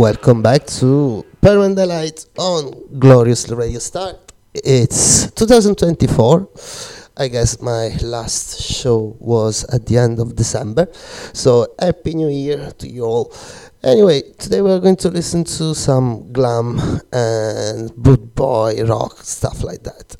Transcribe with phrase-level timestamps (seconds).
[0.00, 4.16] welcome back to Daylight on Glorious Radio Start.
[4.54, 6.48] It's 2024.
[7.18, 10.88] I guess my last show was at the end of December,
[11.34, 13.34] so Happy New Year to you all.
[13.84, 16.80] Anyway, today we're going to listen to some glam
[17.12, 20.16] and boot boy rock stuff like that.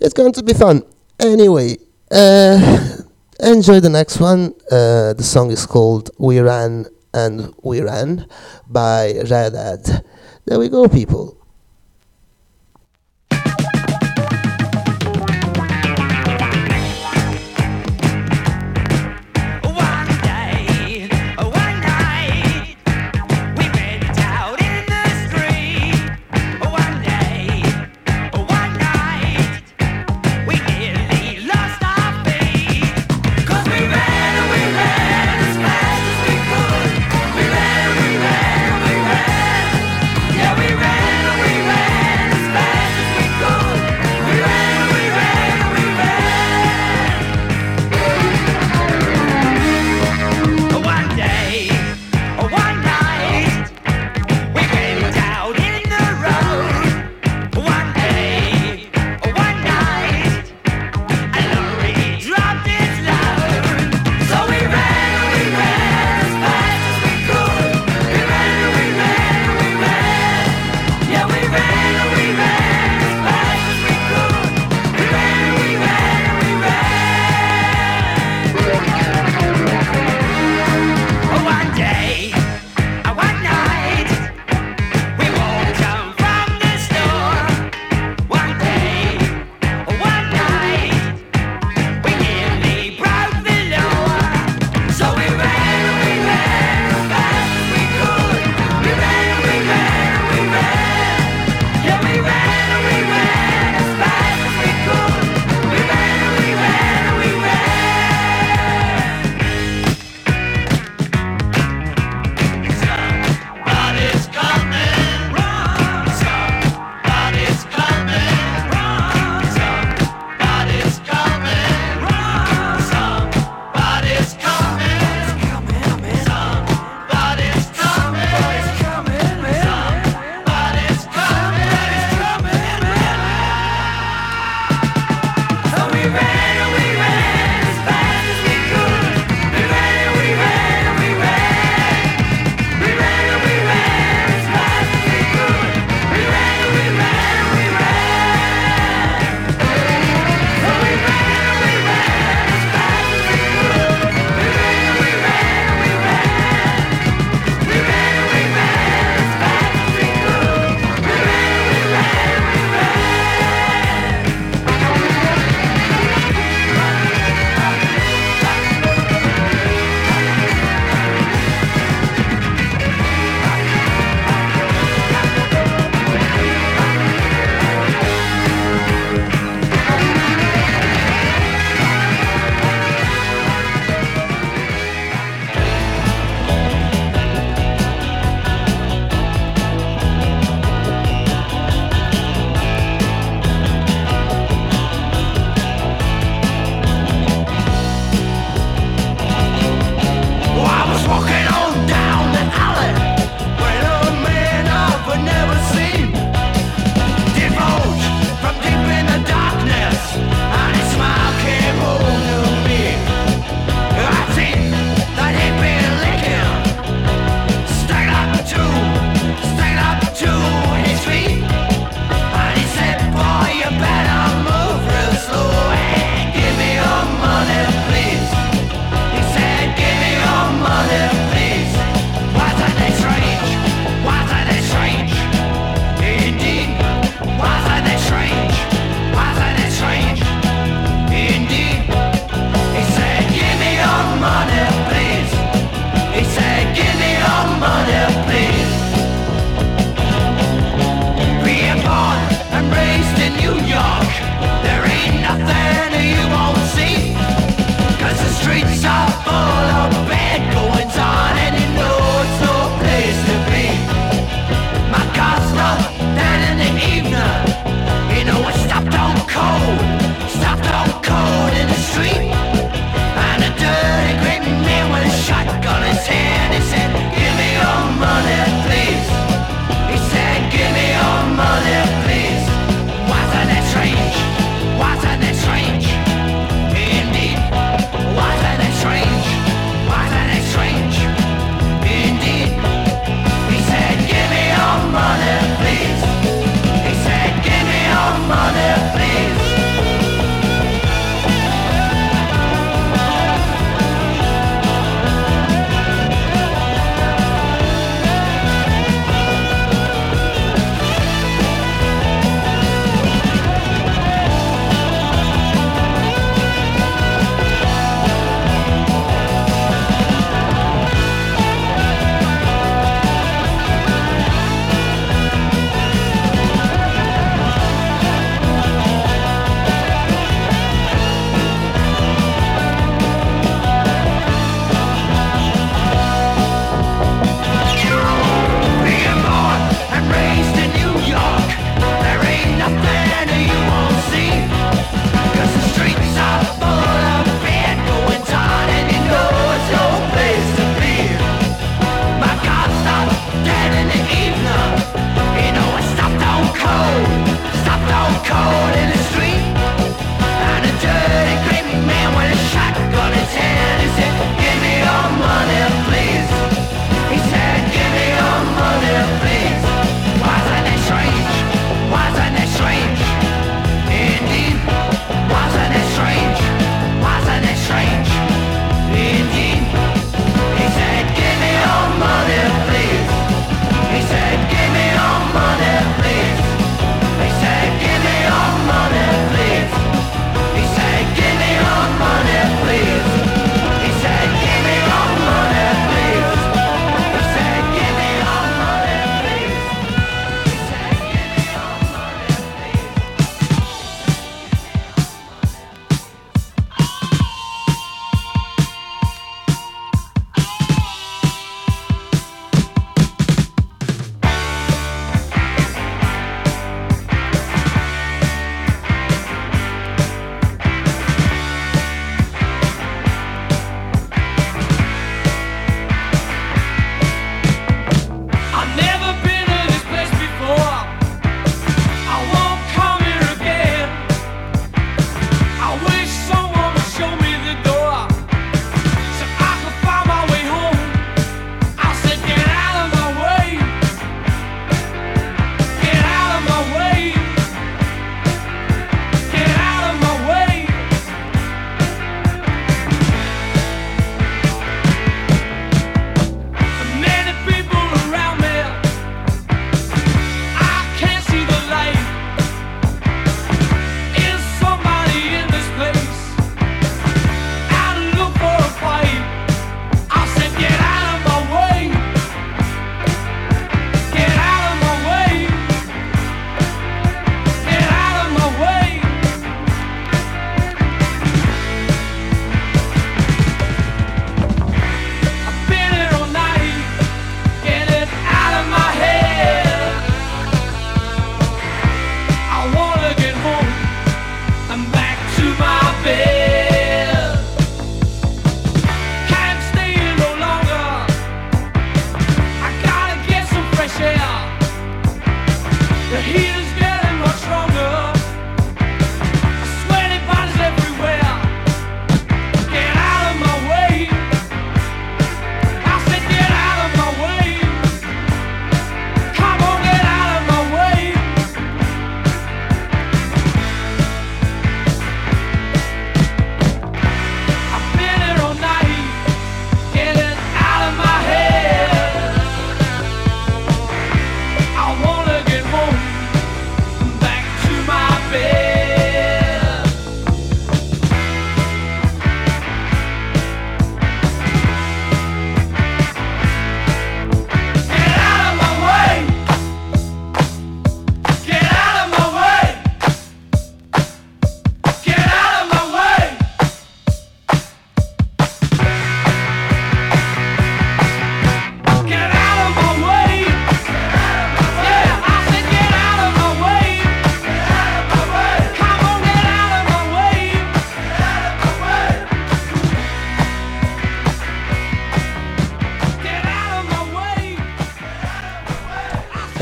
[0.00, 0.82] It's going to be fun.
[1.20, 1.76] Anyway,
[2.10, 2.96] uh,
[3.38, 4.52] enjoy the next one.
[4.68, 8.28] Uh, the song is called We Ran and We Ran
[8.68, 10.04] by Radad.
[10.44, 11.45] There we go, people.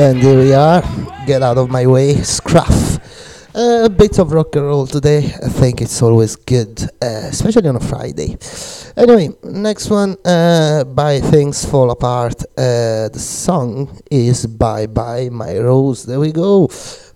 [0.05, 0.83] And here we are.
[1.25, 2.99] Get out of my way, Scruff.
[3.57, 5.33] Uh, a bit of rock and roll today.
[5.43, 8.37] I think it's always good, uh, especially on a Friday.
[8.99, 12.43] Anyway, next one uh, by Things Fall Apart.
[12.55, 16.05] Uh, the song is Bye Bye My Rose.
[16.05, 16.69] There we go.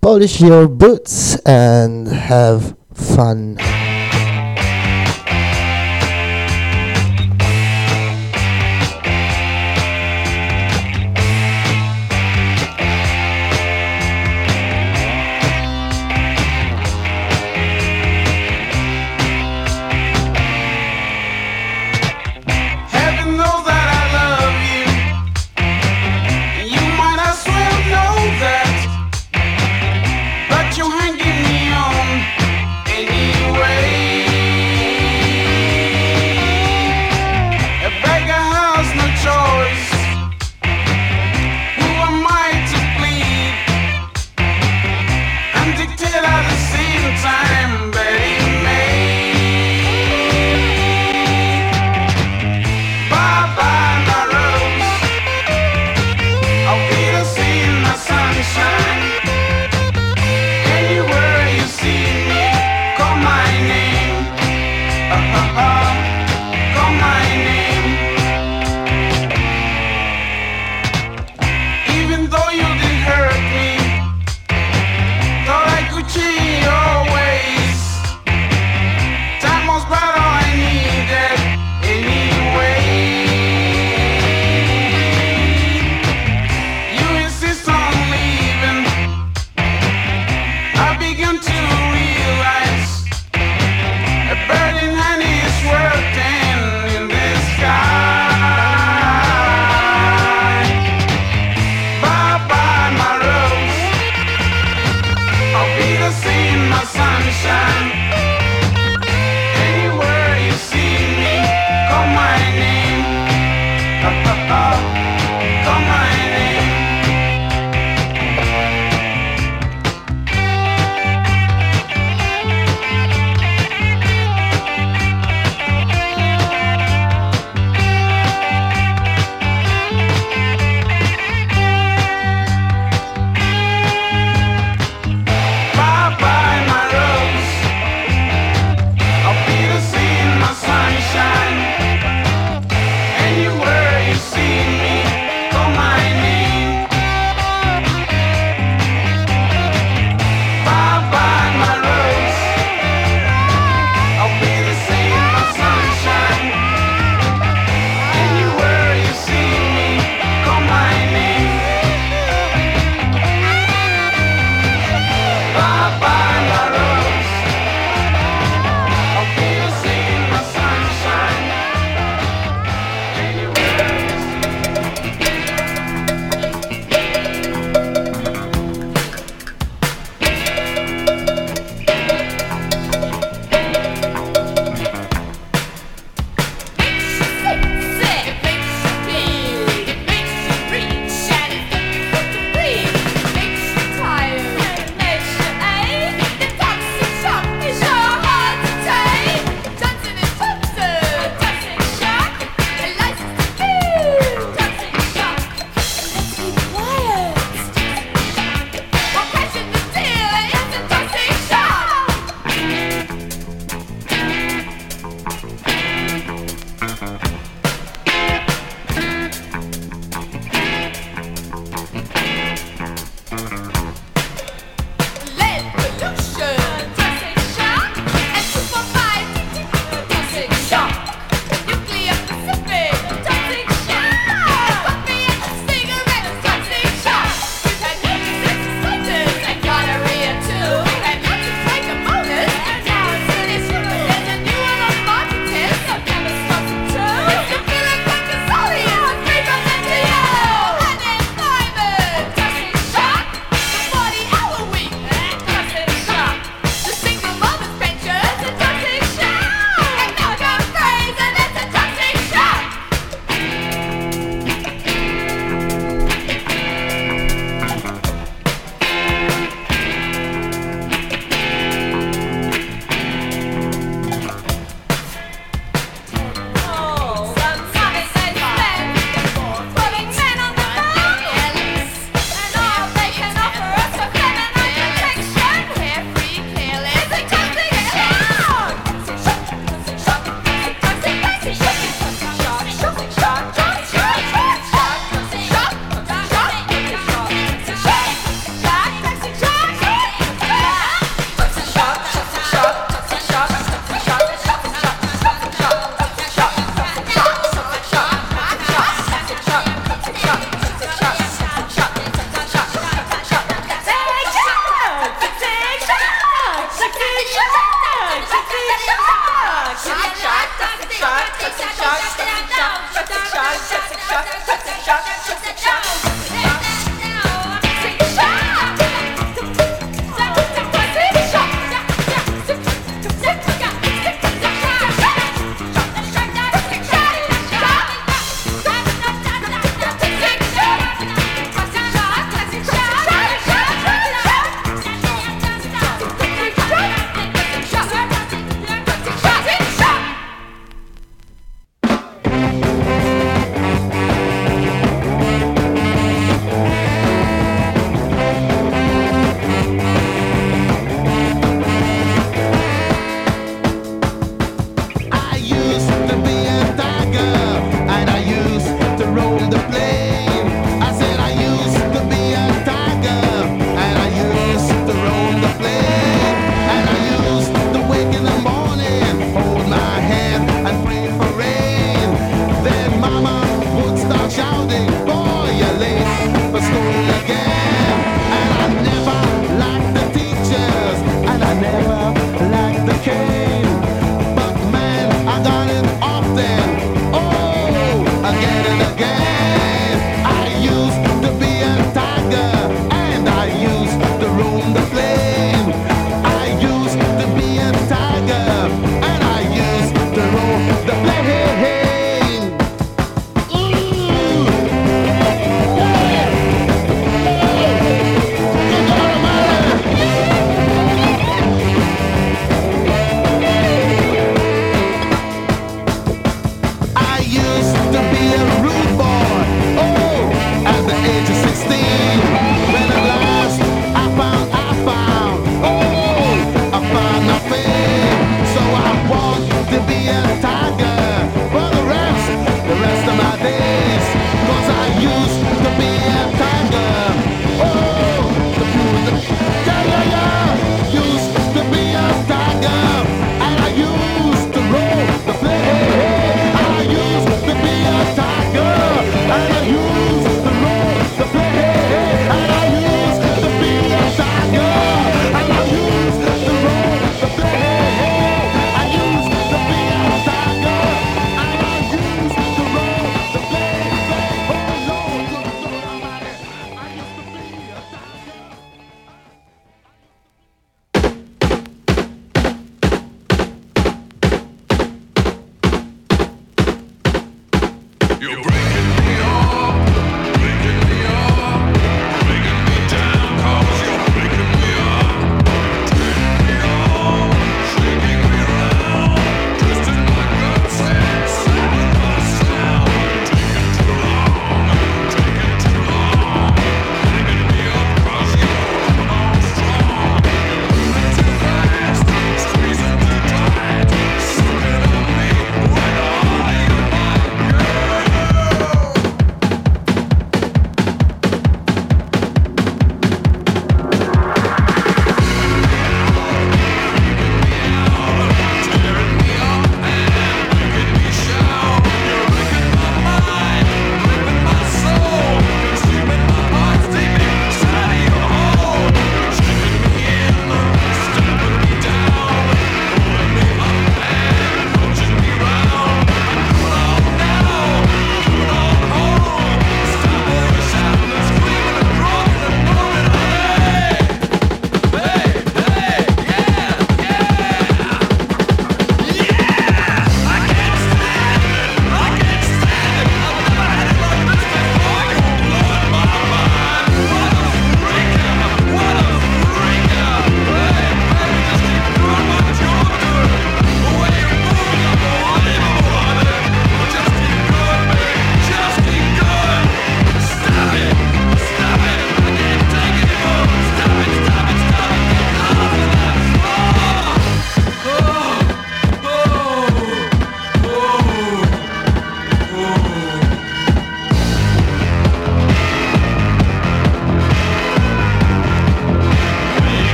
[0.00, 3.58] Polish your boots and have fun.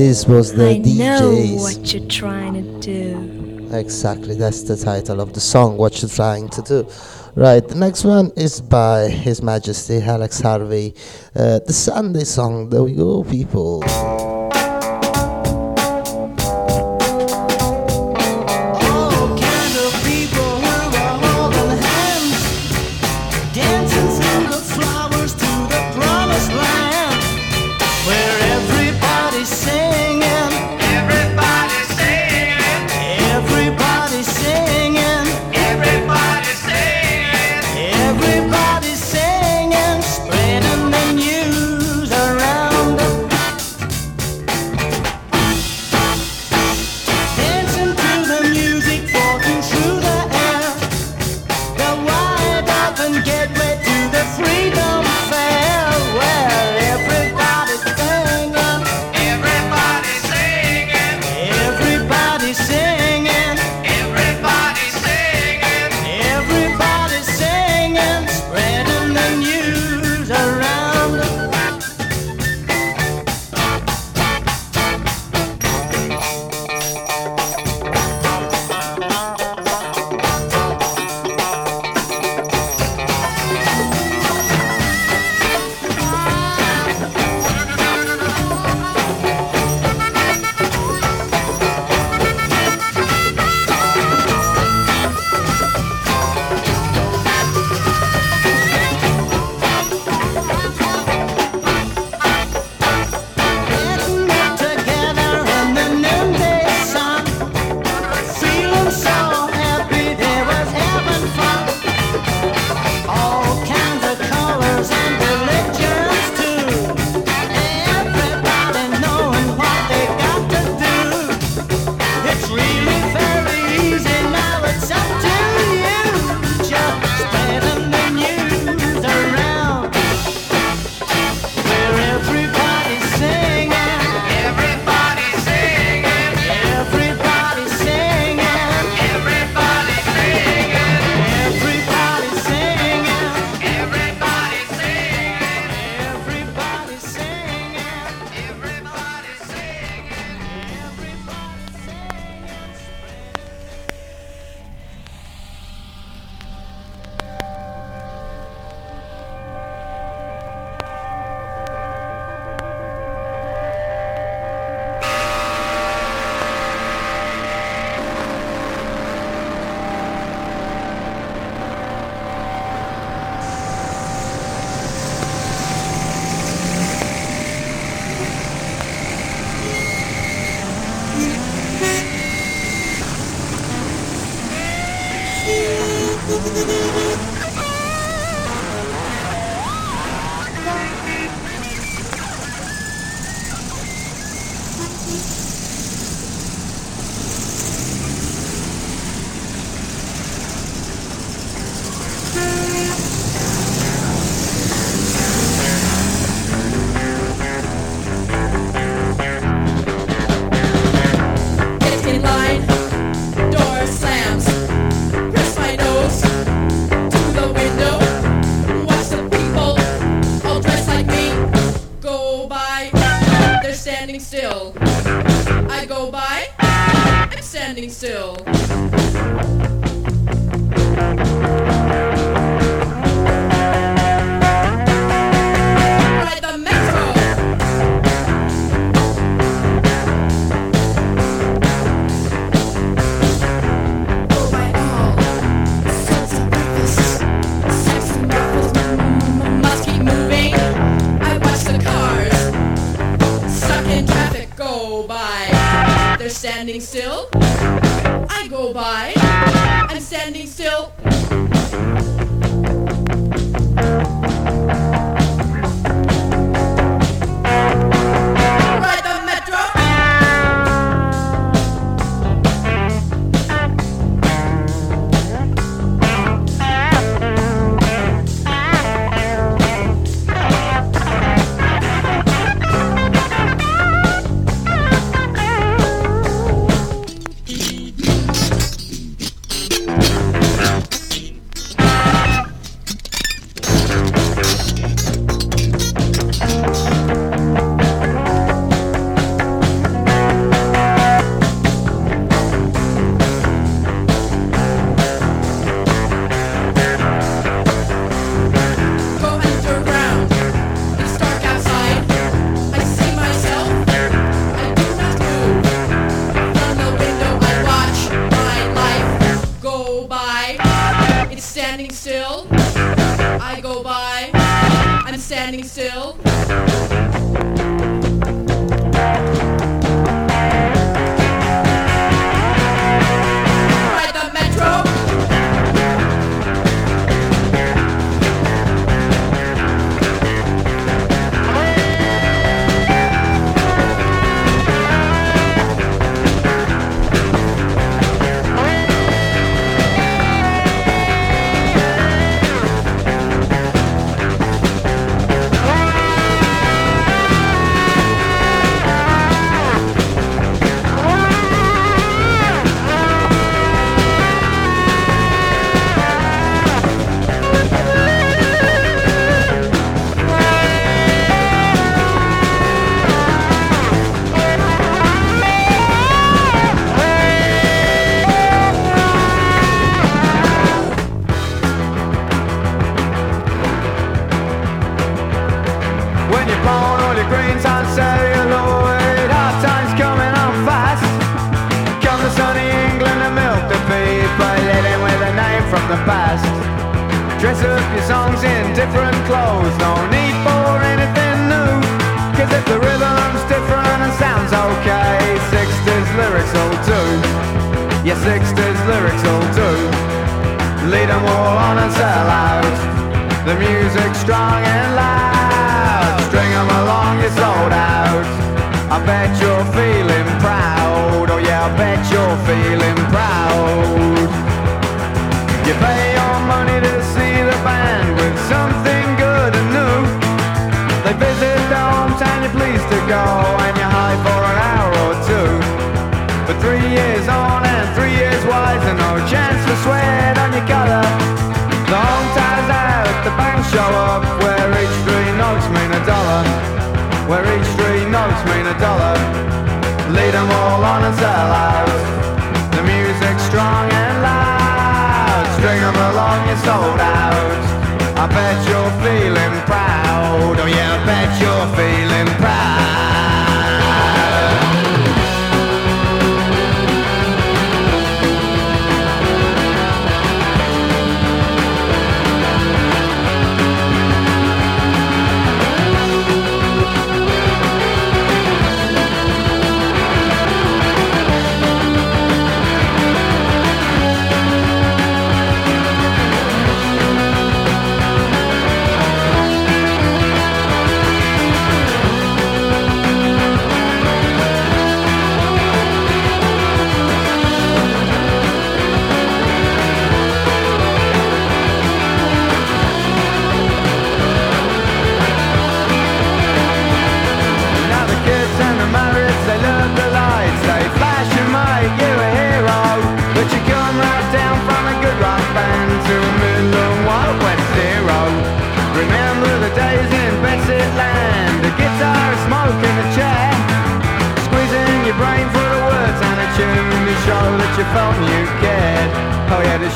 [0.00, 0.96] This was the I DJs.
[0.96, 3.68] know what you're trying to do.
[3.70, 6.88] Exactly, that's the title of the song, What You're Trying to Do.
[7.34, 10.94] Right, the next one is by His Majesty Alex Harvey,
[11.36, 12.70] uh, the Sunday song.
[12.70, 13.82] There we go, people.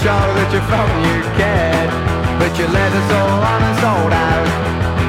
[0.03, 0.91] Show that you're from
[1.39, 1.89] kid
[2.43, 4.49] But you led us all on and sold out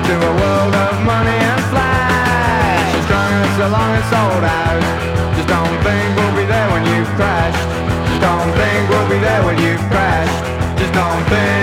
[0.08, 2.94] To a world of money and flash.
[2.94, 4.84] You strung us along and sold out
[5.36, 7.66] Just don't think we'll be there when you've crashed
[8.08, 10.40] Just don't think we'll be there when you've crashed
[10.78, 11.55] Just don't think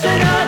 [0.00, 0.39] Será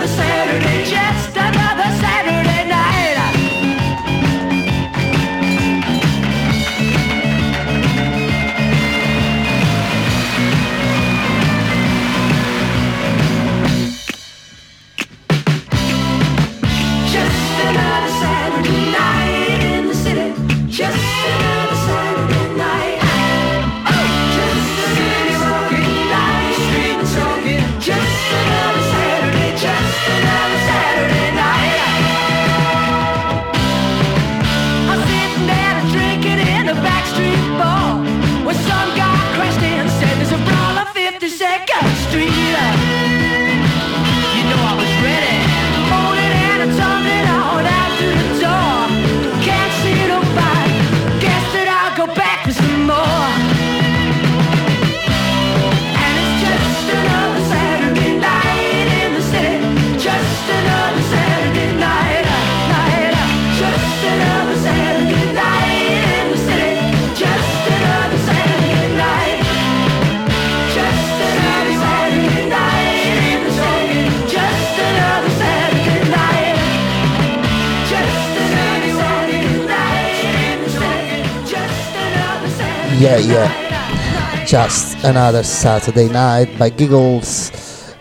[84.53, 87.51] Just Another Saturday Night by Giggles.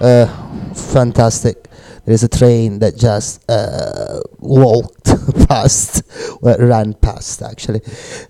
[0.01, 0.27] Uh,
[0.73, 1.69] fantastic.
[2.03, 5.05] There is a train that just uh, walked
[5.47, 6.03] past,
[6.41, 7.79] well, ran past actually.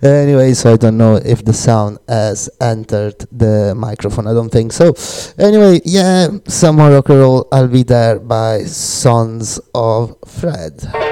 [0.04, 4.28] Anyway, so I don't know if the sound has entered the microphone.
[4.28, 4.94] I don't think so.
[5.40, 7.48] Anyway, yeah, some more rock and roll.
[7.52, 11.11] I'll be there by Sons of Fred.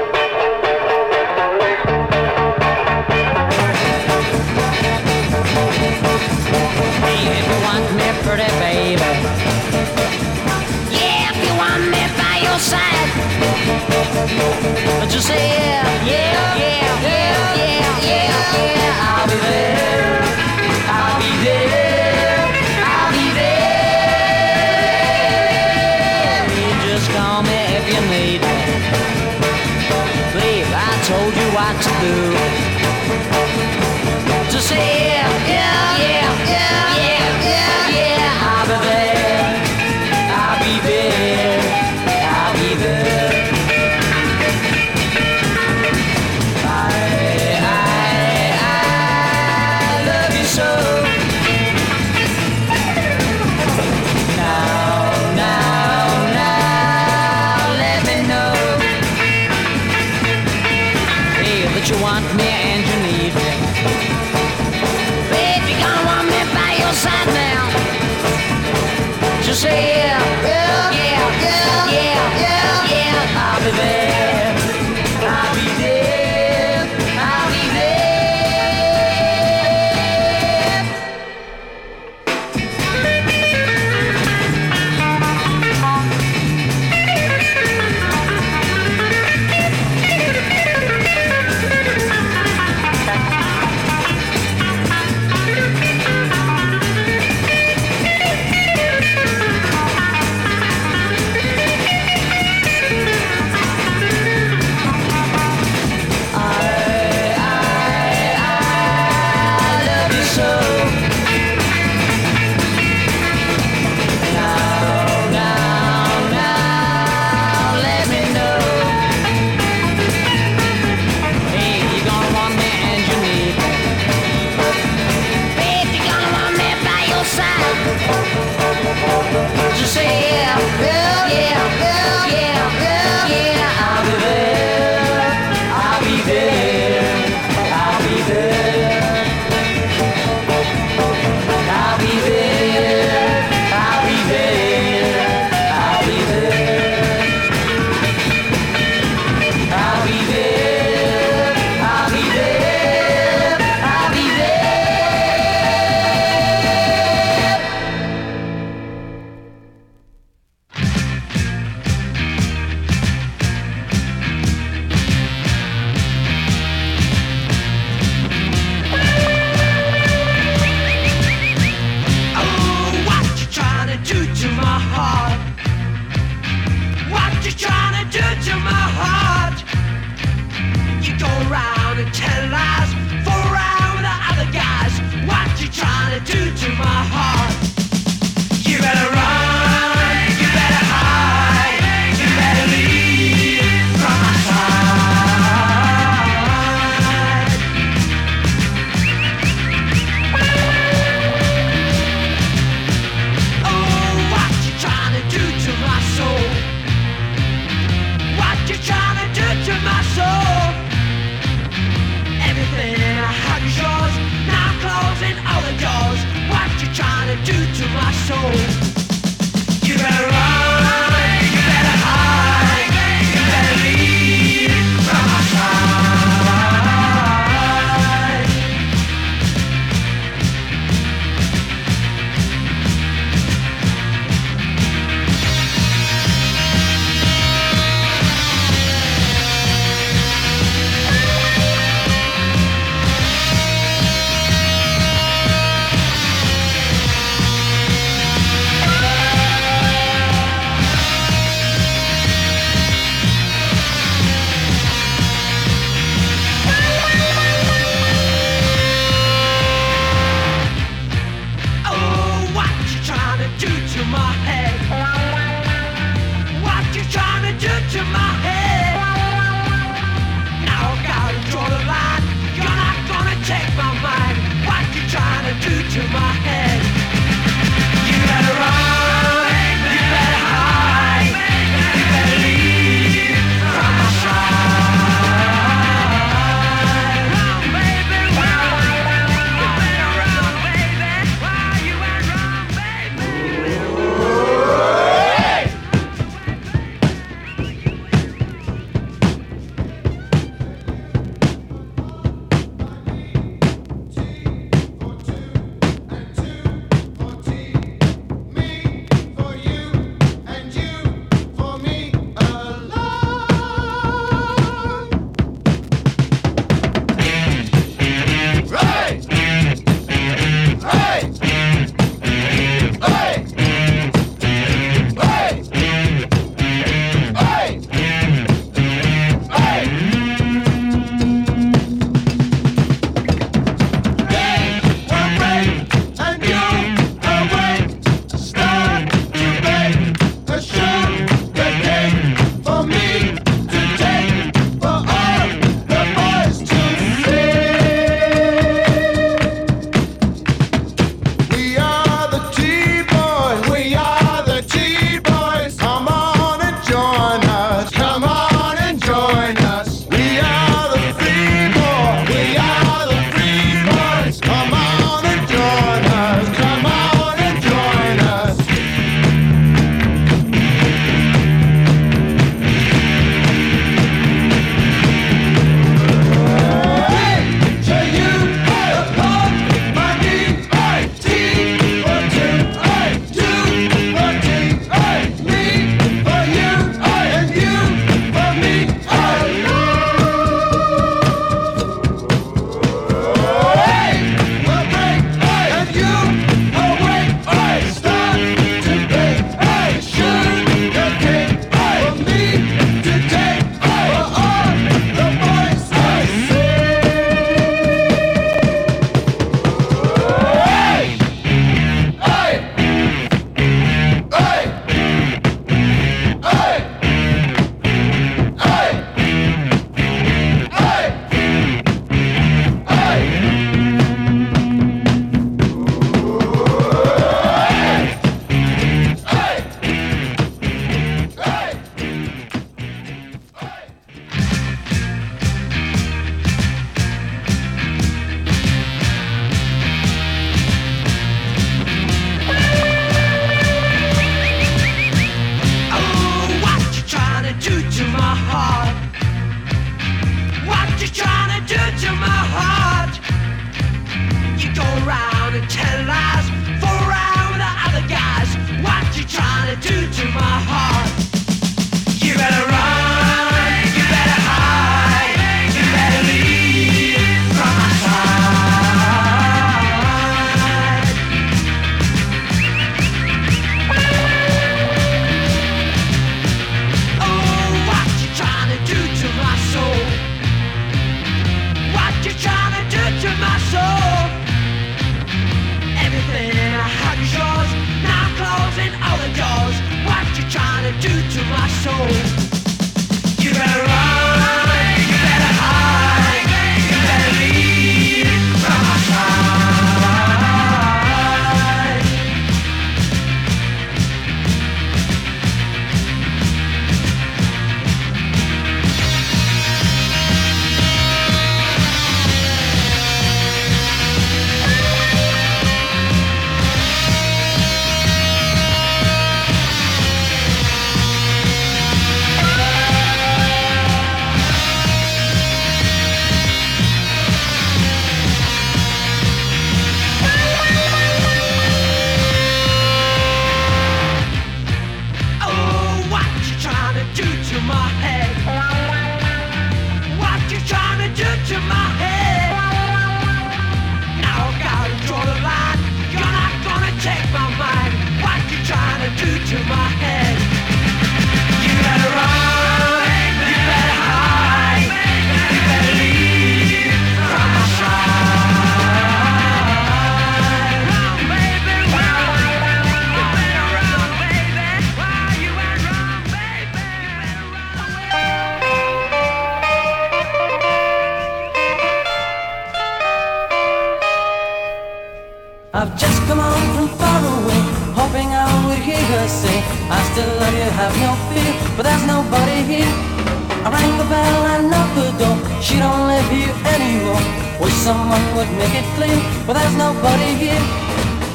[589.49, 590.61] Well, there's nobody here.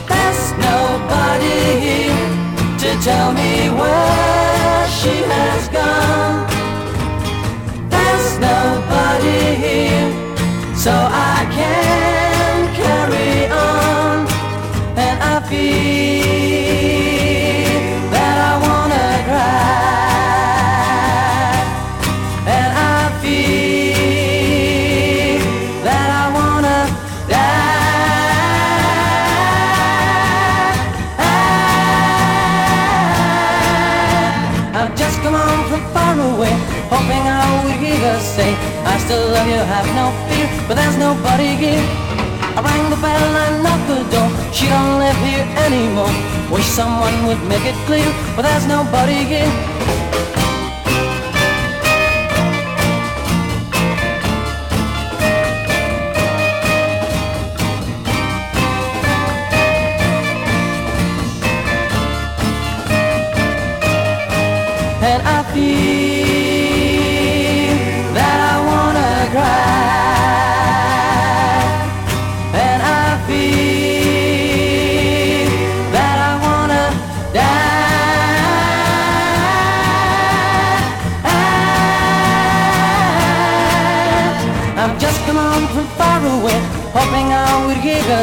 [0.07, 4.14] There's nobody here to tell me where.
[39.15, 41.85] Cause love you have no fear But there's nobody here.
[42.57, 44.29] I rang the bell and knocked the door.
[44.53, 46.11] She don't live here anymore.
[46.51, 49.53] Wish someone would make it clear But there's nobody here.
[65.07, 66.14] And I feel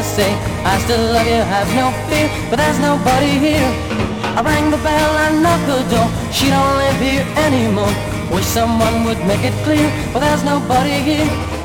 [0.02, 0.34] I say
[0.66, 3.70] I still love you, have no fear But there's nobody here.
[4.34, 6.10] I rang the bell and knocked the door.
[6.34, 7.94] She don't live here anymore.
[8.34, 11.61] Wish someone would make it clear But there's nobody here.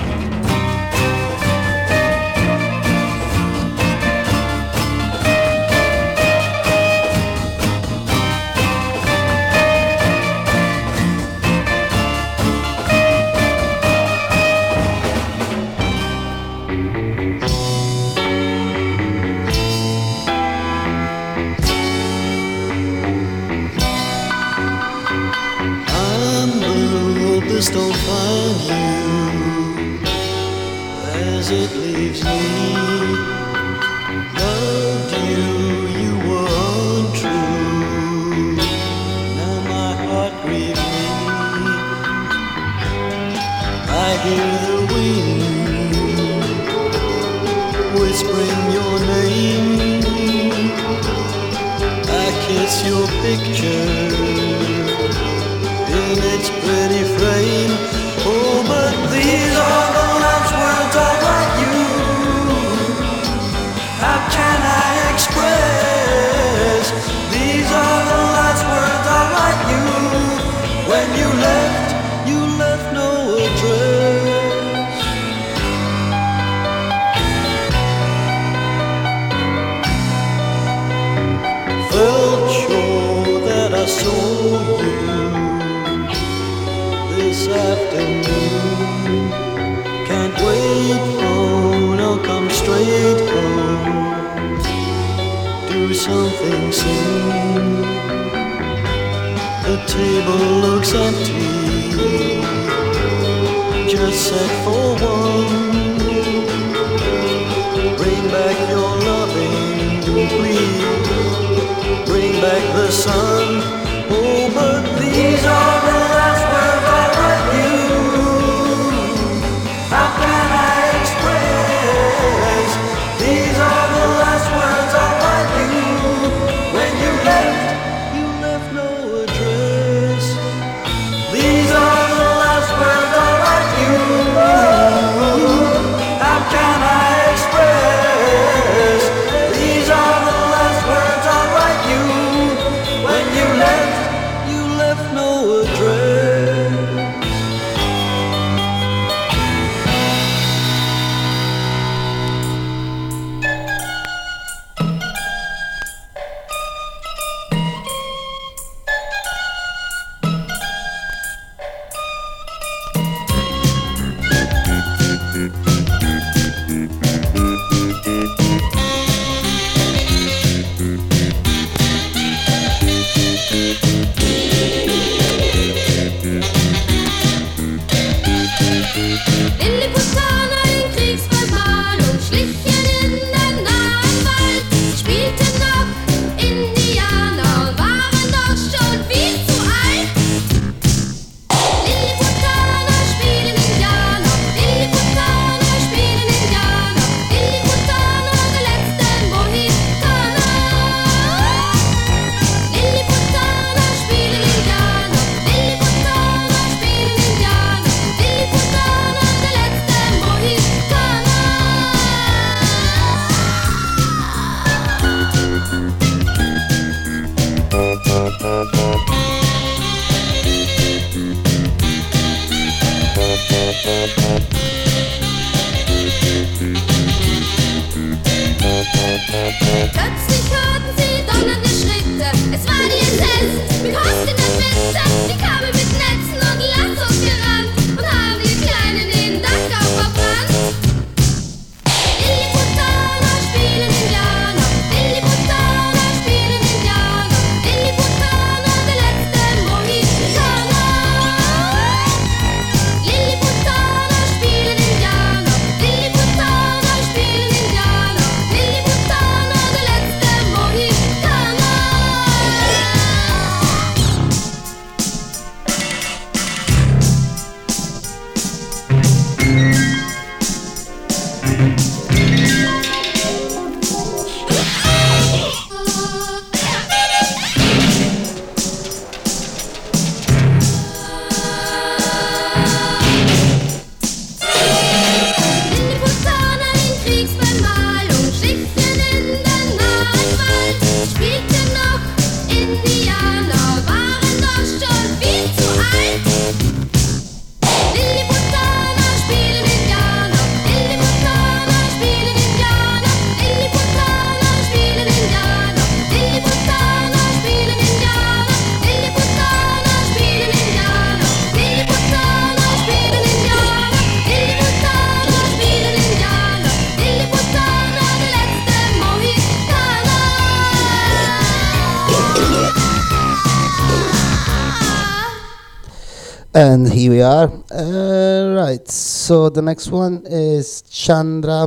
[329.26, 331.66] So the next one is Chandra.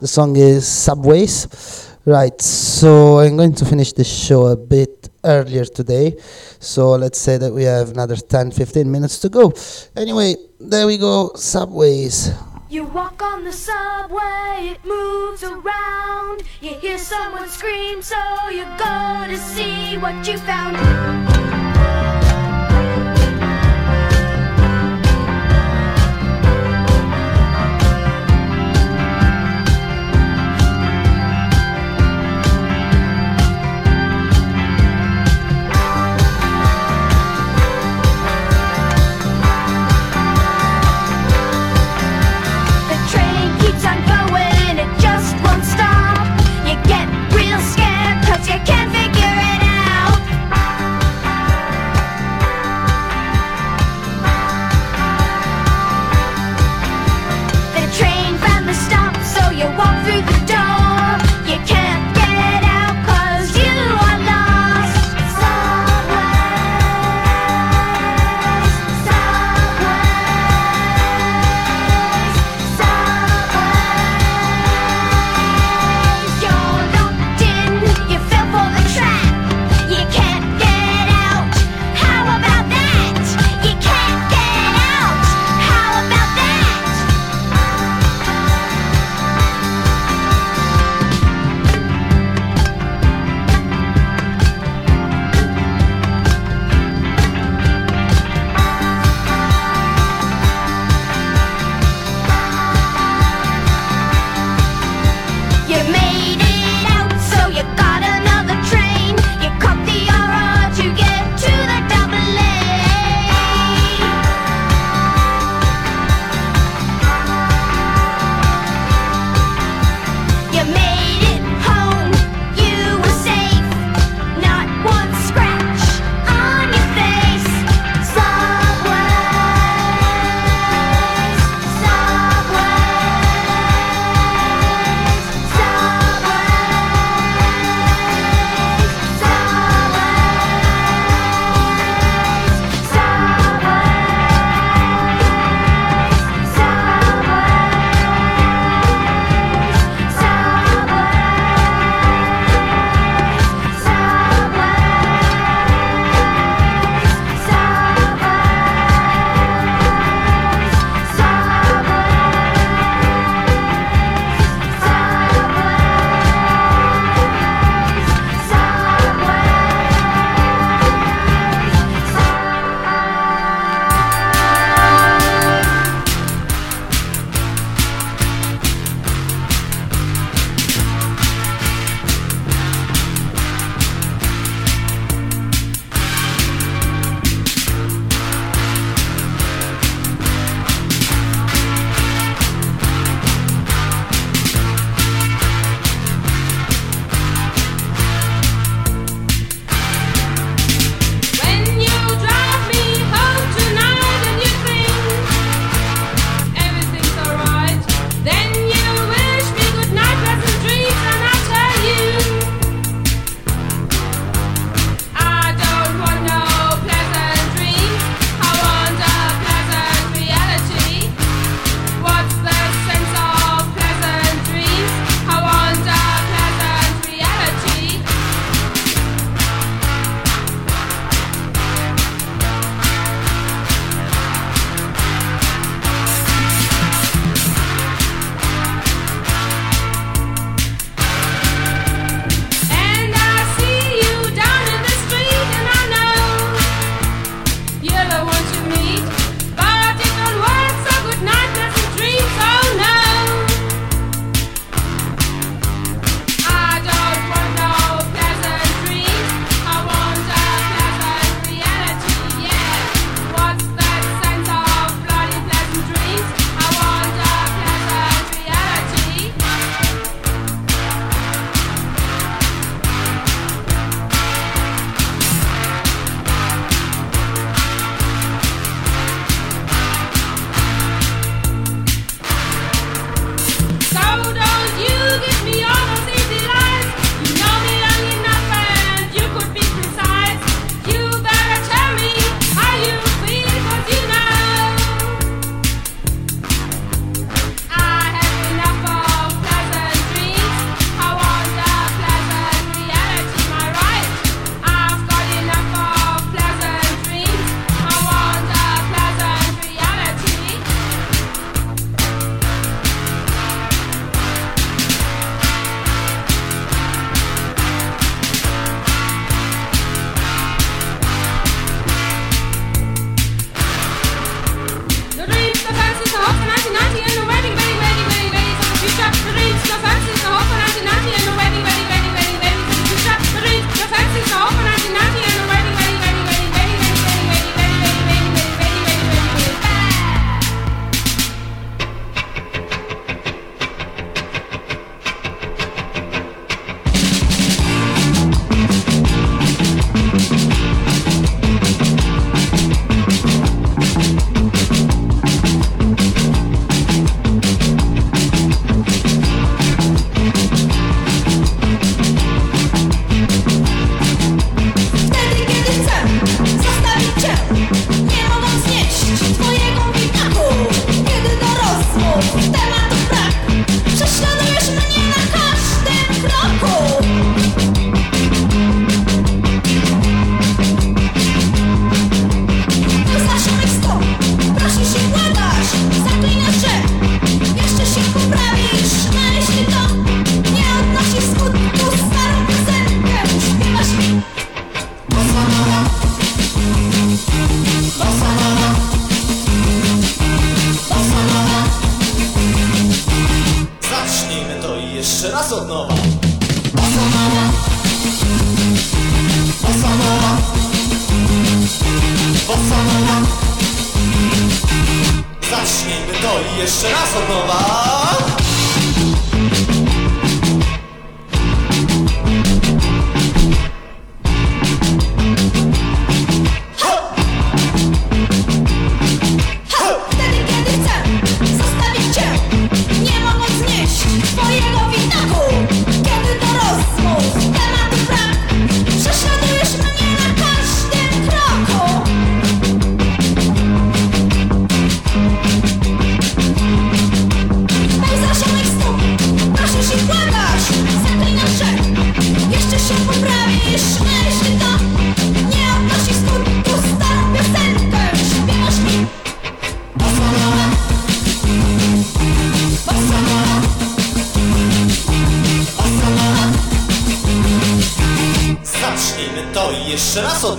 [0.00, 1.88] The song is Subways.
[2.04, 6.16] Right, so I'm going to finish this show a bit earlier today.
[6.58, 9.54] So let's say that we have another 10 15 minutes to go.
[9.96, 11.32] Anyway, there we go.
[11.36, 12.32] Subways.
[12.68, 16.42] You walk on the subway, it moves around.
[16.60, 18.20] You hear someone scream, so
[18.50, 20.76] you go to see what you found.
[60.26, 60.69] the dark.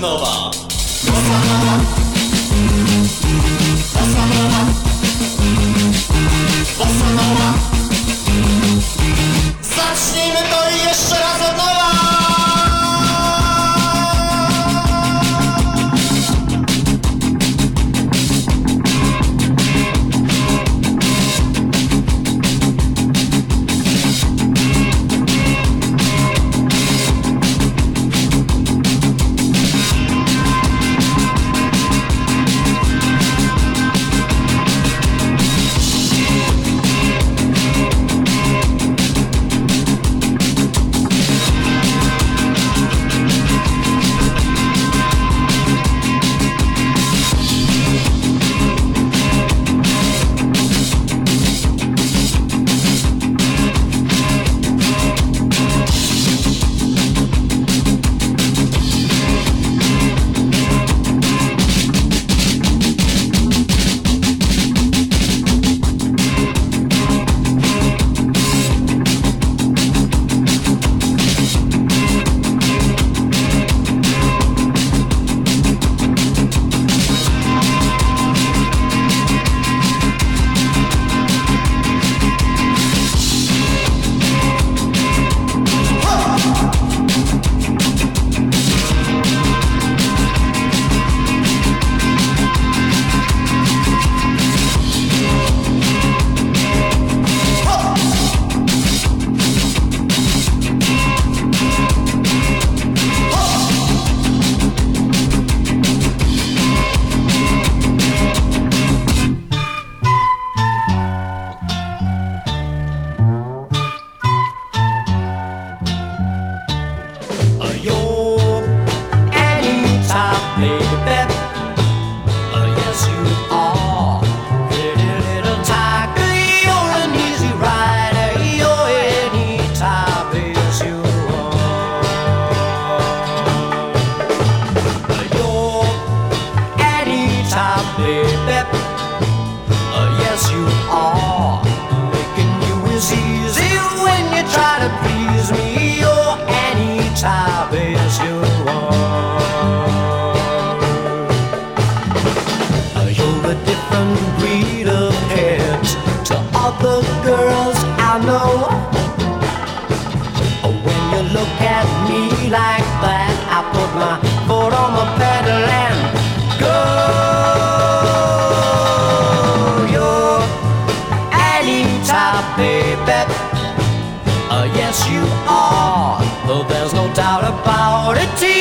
[0.02, 0.52] 知道吧？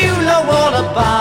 [0.01, 1.20] You know all about